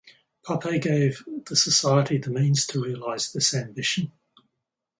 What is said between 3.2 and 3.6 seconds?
this